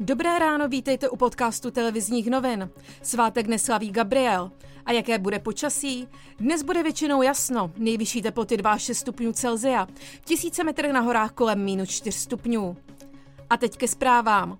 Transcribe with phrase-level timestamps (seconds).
[0.00, 2.70] Dobré ráno, vítejte u podcastu televizních novin.
[3.02, 4.50] Svátek neslaví Gabriel.
[4.86, 6.08] A jaké bude počasí?
[6.38, 9.88] Dnes bude většinou jasno, nejvyšší teploty 2-6 stupňů Celzia,
[10.24, 12.76] tisíce metrech na horách kolem minus 4 stupňů.
[13.50, 14.58] A teď ke zprávám.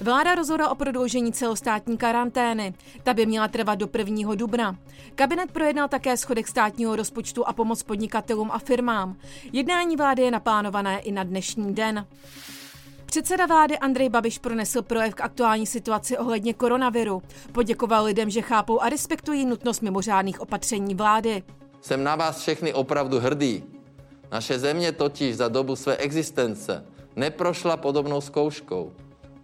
[0.00, 2.74] Vláda rozhodla o prodloužení celostátní karantény.
[3.02, 4.34] Ta by měla trvat do 1.
[4.34, 4.78] dubna.
[5.14, 9.16] Kabinet projednal také schodek státního rozpočtu a pomoc podnikatelům a firmám.
[9.52, 12.06] Jednání vlády je naplánované i na dnešní den.
[13.14, 17.22] Předseda vlády Andrej Babiš pronesl projev k aktuální situaci ohledně koronaviru.
[17.52, 21.42] Poděkoval lidem, že chápou a respektují nutnost mimořádných opatření vlády.
[21.80, 23.64] Jsem na vás všechny opravdu hrdý.
[24.32, 28.92] Naše země totiž za dobu své existence neprošla podobnou zkouškou.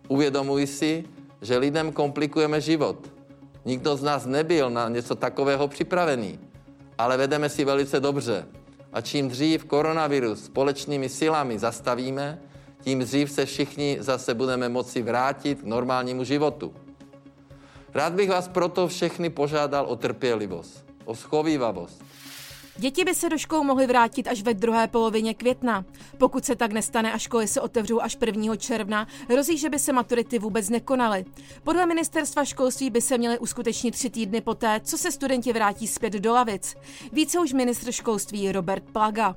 [0.09, 1.05] Uvědomuji si,
[1.43, 3.13] že lidem komplikujeme život.
[3.65, 6.39] Nikdo z nás nebyl na něco takového připravený,
[6.99, 8.47] ale vedeme si velice dobře.
[8.93, 12.39] A čím dřív koronavirus společnými silami zastavíme,
[12.81, 16.75] tím dřív se všichni zase budeme moci vrátit k normálnímu životu.
[17.95, 22.03] Rád bych vás proto všechny požádal o trpělivost, o schovývavost.
[22.77, 25.85] Děti by se do škol mohly vrátit až ve druhé polovině května.
[26.19, 28.57] Pokud se tak nestane a školy se otevřou až 1.
[28.57, 31.25] června, hrozí, že by se maturity vůbec nekonaly.
[31.65, 36.13] Podle ministerstva školství by se měly uskutečnit tři týdny poté, co se studenti vrátí zpět
[36.13, 36.77] do lavic.
[37.13, 39.37] Více už ministr školství Robert Plaga.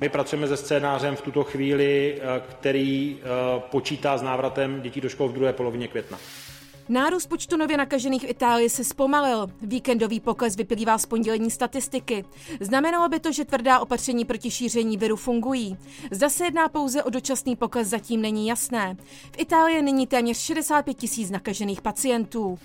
[0.00, 3.26] My pracujeme se scénářem v tuto chvíli, eh, který eh,
[3.70, 6.18] počítá s návratem dětí do škol v druhé polovině května.
[6.88, 9.46] Nárůst počtu nově nakažených v Itálii se zpomalil.
[9.62, 12.24] Víkendový pokles vyplývá z pondělní statistiky.
[12.60, 15.76] Znamenalo by to, že tvrdá opatření proti šíření viru fungují.
[16.10, 18.96] Zda se jedná pouze o dočasný pokles, zatím není jasné.
[19.32, 22.58] V Itálii nyní téměř 65 tisíc nakažených pacientů.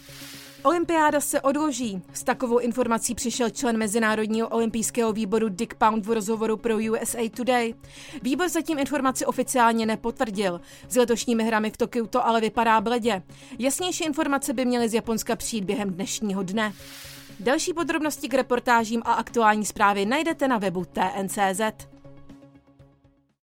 [0.64, 2.02] Olympiáda se odloží.
[2.14, 7.74] S takovou informací přišel člen Mezinárodního olympijského výboru Dick Pound v rozhovoru pro USA Today.
[8.22, 10.62] Výbor zatím informaci oficiálně nepotvrdil.
[10.90, 13.24] S letošními hrami v Tokiu to ale vypadá bledě.
[13.60, 16.74] Jasnější informace by měly z Japonska přijít během dnešního dne.
[17.40, 21.93] Další podrobnosti k reportážím a aktuální zprávy najdete na webu TNCZ.